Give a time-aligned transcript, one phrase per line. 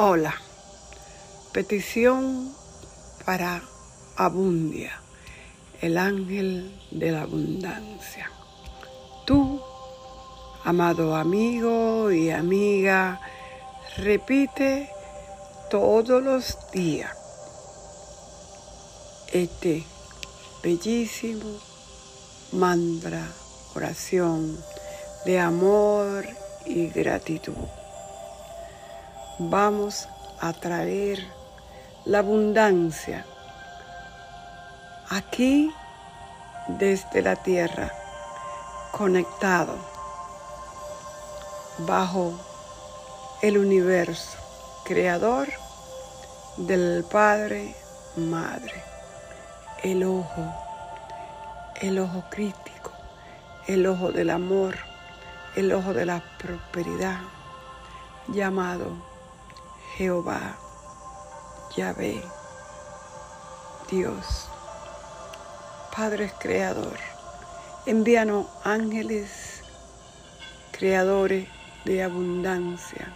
[0.00, 0.32] Hola.
[1.52, 2.54] Petición
[3.24, 3.60] para
[4.14, 4.92] Abundia,
[5.80, 8.30] el ángel de la abundancia.
[9.26, 9.60] Tú,
[10.62, 13.20] amado amigo y amiga,
[13.96, 14.88] repite
[15.68, 17.10] todos los días
[19.32, 19.84] este
[20.62, 21.58] bellísimo
[22.52, 23.26] mantra,
[23.74, 24.56] oración
[25.24, 26.24] de amor
[26.66, 27.77] y gratitud
[29.38, 30.08] vamos
[30.40, 31.24] a traer
[32.04, 33.24] la abundancia
[35.10, 35.72] aquí
[36.66, 37.92] desde la tierra,
[38.92, 39.76] conectado
[41.78, 42.32] bajo
[43.40, 44.36] el universo
[44.84, 45.48] creador
[46.56, 47.74] del Padre,
[48.16, 48.82] Madre,
[49.84, 50.52] el ojo,
[51.80, 52.90] el ojo crítico,
[53.68, 54.76] el ojo del amor,
[55.54, 57.20] el ojo de la prosperidad,
[58.26, 59.07] llamado
[59.98, 60.56] Jehová,
[61.76, 62.22] Yahvé,
[63.90, 64.46] Dios,
[65.96, 66.96] Padre Creador,
[67.84, 69.64] envíanos ángeles
[70.70, 71.48] creadores
[71.84, 73.12] de abundancia.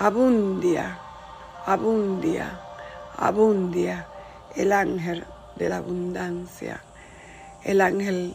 [0.00, 0.98] Abundia,
[1.64, 2.60] abundia,
[3.16, 4.04] abundia
[4.56, 6.82] el ángel de la abundancia,
[7.62, 8.34] el ángel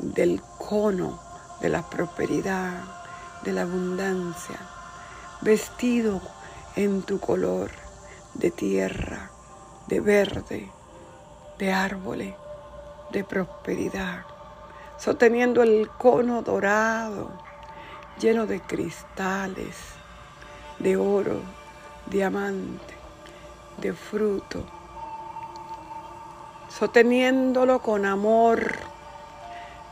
[0.00, 1.20] del cono
[1.60, 2.82] de la prosperidad,
[3.44, 4.58] de la abundancia
[5.42, 6.20] vestido
[6.76, 7.70] en tu color
[8.34, 9.30] de tierra,
[9.86, 10.70] de verde,
[11.58, 12.34] de árboles,
[13.10, 14.24] de prosperidad,
[14.98, 17.30] sosteniendo el cono dorado,
[18.20, 19.76] lleno de cristales,
[20.78, 21.40] de oro,
[22.06, 22.94] diamante,
[23.78, 24.64] de fruto,
[26.68, 28.74] sosteniéndolo con amor,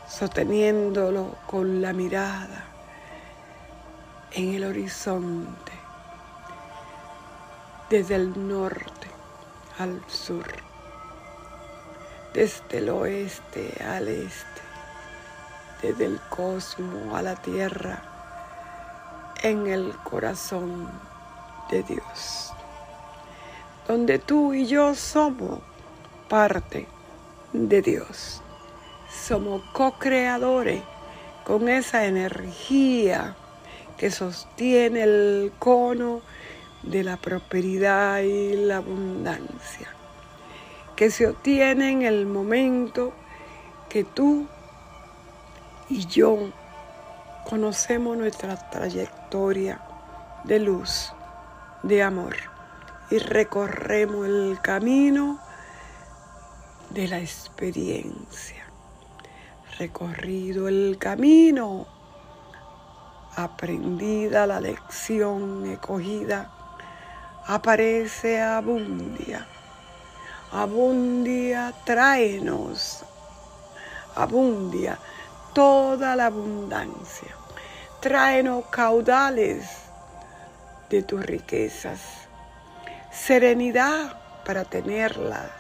[0.07, 2.78] sosteniéndolo con la mirada
[4.33, 5.73] en el horizonte,
[7.91, 9.09] desde el norte
[9.79, 10.47] al sur,
[12.35, 14.61] desde el oeste al este,
[15.83, 18.03] desde el cosmos a la tierra,
[19.43, 20.91] en el corazón
[21.71, 22.53] de Dios,
[23.87, 25.61] donde tú y yo somos
[26.29, 26.87] parte
[27.53, 28.43] de Dios.
[29.11, 30.83] Somos co-creadores
[31.45, 33.37] con esa energía
[33.99, 36.23] que sostiene el cono
[36.83, 39.89] de la prosperidad y la abundancia,
[40.97, 43.13] que se obtiene en el momento
[43.89, 44.47] que tú
[45.89, 46.53] y yo
[47.49, 49.81] conocemos nuestra trayectoria
[50.45, 51.13] de luz,
[51.83, 52.37] de amor,
[53.11, 55.41] y recorremos el camino
[56.91, 58.65] de la experiencia.
[59.79, 61.98] Recorrido el camino
[63.39, 66.51] aprendida la lección escogida,
[67.47, 69.47] aparece Abundia.
[70.51, 73.05] Abundia, tráenos.
[74.17, 74.99] Abundia,
[75.53, 77.29] toda la abundancia.
[78.01, 79.69] Tráenos caudales
[80.91, 82.01] de tus riquezas.
[83.13, 85.53] Serenidad para tenerlas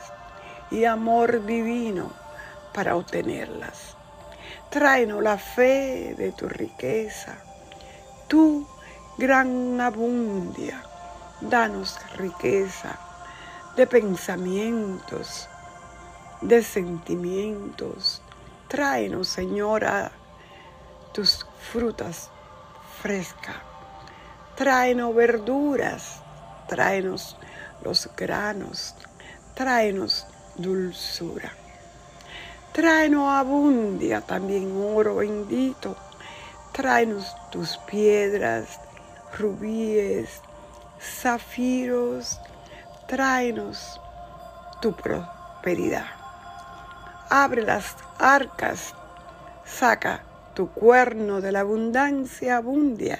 [0.72, 2.10] y amor divino
[2.74, 3.94] para obtenerlas.
[4.68, 7.38] Tráenos la fe de tu riqueza
[8.28, 8.66] Tú,
[9.16, 10.82] gran abundia,
[11.40, 12.98] danos riqueza
[13.74, 15.48] de pensamientos,
[16.42, 18.20] de sentimientos.
[18.68, 20.12] Tráenos, Señora,
[21.14, 22.28] tus frutas
[23.00, 23.56] frescas.
[24.56, 26.20] Tráenos verduras,
[26.68, 27.38] tráenos
[27.82, 28.94] los granos,
[29.54, 31.50] tráenos dulzura.
[32.72, 35.96] Tráenos abundia, también oro bendito
[36.78, 38.78] Tráenos tus piedras,
[39.36, 40.40] rubíes,
[41.00, 42.40] zafiros,
[43.08, 44.00] tráenos
[44.80, 46.06] tu prosperidad.
[47.30, 48.94] Abre las arcas,
[49.64, 50.22] saca
[50.54, 53.18] tu cuerno de la abundancia abundia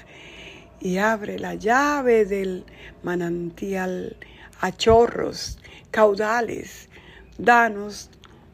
[0.79, 2.65] y abre la llave del
[3.03, 4.19] manantial
[4.61, 5.59] a chorros,
[5.91, 6.89] caudales.
[7.39, 8.09] Danos,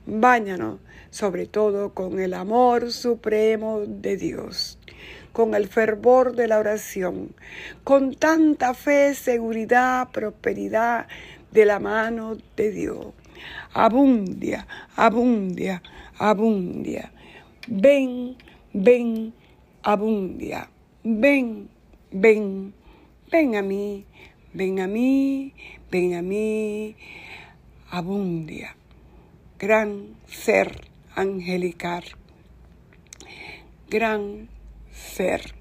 [0.07, 0.81] báñanos
[1.11, 4.79] sobre todo con el amor supremo de Dios
[5.35, 7.35] con el fervor de la oración,
[7.83, 11.09] con tanta fe, seguridad, prosperidad
[11.51, 13.09] de la mano de Dios.
[13.73, 15.83] Abundia, abundia,
[16.19, 17.11] abundia.
[17.67, 18.37] Ven,
[18.73, 19.35] ven,
[19.83, 20.71] abundia.
[21.03, 21.69] Ven,
[22.13, 22.73] ven,
[23.33, 24.07] ven a mí,
[24.53, 25.53] ven a mí,
[25.91, 26.95] ven a mí.
[27.91, 28.77] Abundia.
[29.59, 30.81] Gran ser
[31.17, 32.05] angelical.
[33.91, 34.54] Gran
[34.95, 35.55] ser.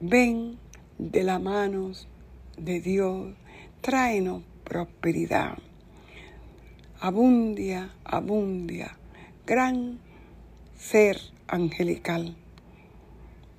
[0.00, 0.58] Ven
[0.98, 1.92] de la mano
[2.56, 3.34] de Dios,
[3.80, 5.58] tráenos prosperidad.
[7.00, 8.96] Abundia, abundia,
[9.46, 9.98] gran
[10.76, 12.36] ser angelical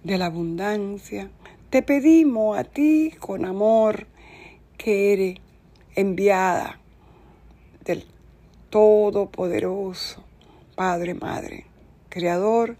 [0.04, 1.30] de la abundancia,
[1.70, 4.08] te pedimos a ti con amor
[4.78, 5.40] que eres
[5.96, 6.80] enviada
[7.86, 8.06] del
[8.70, 10.24] Todopoderoso,
[10.76, 11.66] Padre, Madre,
[12.10, 12.78] Creador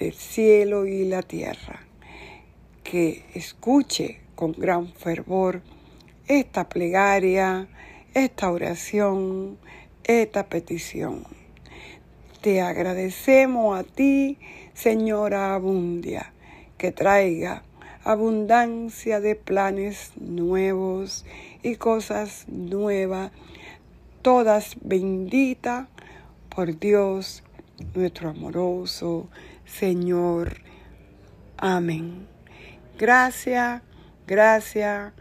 [0.00, 1.80] del cielo y la tierra,
[2.82, 5.60] que escuche con gran fervor
[6.26, 7.68] esta plegaria,
[8.14, 9.58] esta oración,
[10.02, 11.24] esta petición.
[12.40, 14.38] Te agradecemos a ti,
[14.72, 16.32] Señora Abundia,
[16.78, 17.62] que traiga
[18.02, 21.26] abundancia de planes nuevos
[21.62, 23.32] y cosas nuevas,
[24.22, 25.88] todas benditas
[26.48, 27.42] por Dios,
[27.94, 29.28] nuestro amoroso
[29.78, 30.60] Señor.
[31.56, 32.26] Amén.
[32.98, 33.82] Gracias,
[34.26, 35.12] gracias.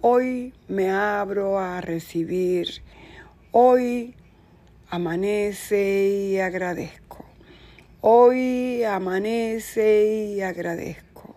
[0.00, 2.82] Hoy me abro a recibir.
[3.50, 4.14] Hoy
[4.88, 7.26] amanece y agradezco.
[8.00, 11.36] Hoy amanece y agradezco.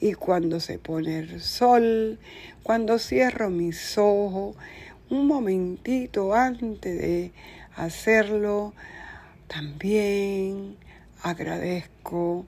[0.00, 2.18] Y cuando se pone el sol,
[2.62, 4.56] cuando cierro mis ojos,
[5.10, 7.32] un momentito antes de
[7.74, 8.72] hacerlo,
[9.48, 10.76] también
[11.28, 12.46] agradezco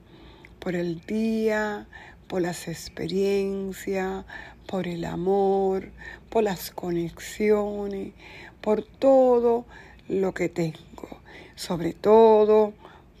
[0.59, 1.85] por el día,
[2.27, 4.23] por las experiencias,
[4.67, 5.91] por el amor,
[6.29, 8.13] por las conexiones,
[8.61, 9.65] por todo
[10.07, 11.09] lo que tengo,
[11.55, 12.73] sobre todo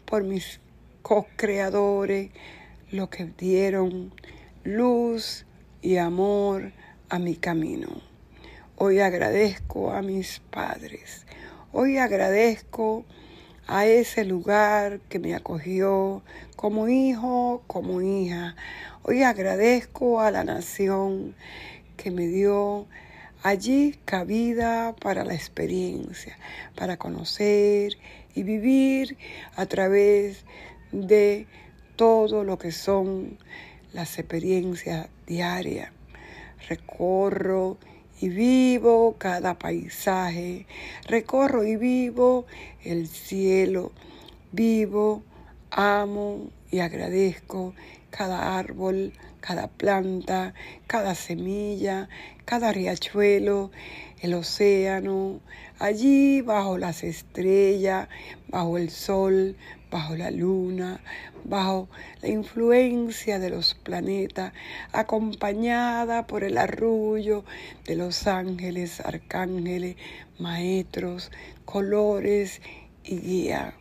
[0.05, 0.61] por mis
[1.01, 2.31] co-creadores,
[2.89, 4.13] lo que dieron
[4.63, 5.45] luz
[5.81, 6.71] y amor
[7.09, 8.01] a mi camino.
[8.77, 11.25] Hoy agradezco a mis padres.
[11.73, 13.03] Hoy agradezco
[13.71, 16.23] a ese lugar que me acogió
[16.55, 18.55] como hijo, como hija.
[19.03, 21.35] Hoy agradezco a la nación
[21.95, 22.87] que me dio
[23.43, 26.35] allí cabida para la experiencia,
[26.75, 27.93] para conocer
[28.33, 29.17] y vivir
[29.55, 30.45] a través
[30.91, 31.45] de
[31.95, 33.37] todo lo que son
[33.93, 35.91] las experiencias diarias.
[36.67, 37.77] Recorro
[38.21, 40.65] y vivo cada paisaje,
[41.07, 42.45] recorro y vivo
[42.83, 43.91] el cielo,
[44.51, 45.23] vivo,
[45.71, 47.73] amo y agradezco
[48.09, 50.53] cada árbol, cada planta,
[50.87, 52.09] cada semilla,
[52.49, 53.69] cada riachuelo,
[54.21, 55.39] el océano,
[55.77, 58.09] allí bajo las estrellas,
[58.47, 59.55] bajo el sol,
[59.91, 60.99] bajo la luna,
[61.43, 61.89] bajo
[62.23, 64.51] la influencia de los planetas,
[64.93, 67.45] acompañada por el arrullo
[67.85, 69.95] de los ángeles, arcángeles,
[70.39, 71.31] maestros,
[71.65, 72.63] colores
[73.03, 73.75] y guía.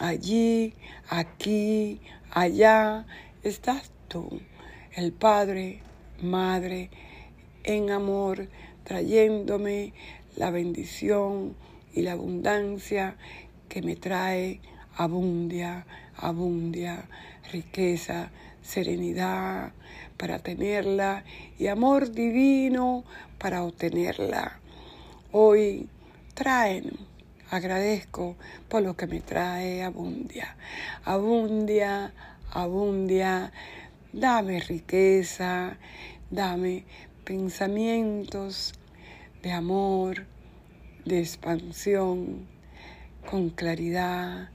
[0.00, 0.74] Allí,
[1.08, 2.00] aquí,
[2.32, 3.06] allá
[3.44, 4.40] estás tú,
[4.96, 5.82] el Padre,
[6.20, 6.90] Madre,
[7.68, 8.48] en amor,
[8.82, 9.92] trayéndome
[10.36, 11.54] la bendición
[11.92, 13.16] y la abundancia
[13.68, 14.60] que me trae
[14.96, 15.84] abundia,
[16.16, 17.04] abundia,
[17.52, 18.30] riqueza,
[18.62, 19.72] serenidad
[20.16, 21.24] para tenerla
[21.58, 23.04] y amor divino
[23.38, 24.58] para obtenerla.
[25.32, 25.90] Hoy
[26.32, 26.92] traen,
[27.50, 28.36] agradezco
[28.70, 30.56] por lo que me trae abundia,
[31.04, 32.14] abundia,
[32.50, 33.52] abundia,
[34.14, 35.76] dame riqueza,
[36.30, 36.86] dame
[37.28, 38.72] pensamientos
[39.42, 40.24] de amor,
[41.04, 42.46] de expansión,
[43.30, 44.48] con claridad.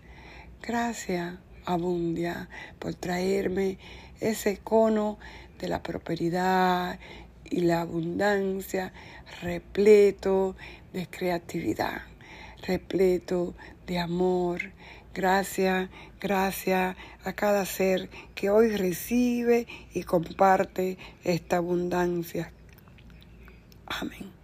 [0.59, 3.77] Gracias, Abundia, por traerme
[4.19, 5.19] ese cono
[5.59, 6.97] de la prosperidad
[7.45, 8.91] y la abundancia
[9.43, 10.55] repleto
[10.93, 12.01] de creatividad,
[12.65, 13.53] repleto
[13.85, 14.71] de amor.
[15.13, 22.51] Gracias, gracias a cada ser que hoy recibe y comparte esta abundancia.
[24.01, 24.42] Amén.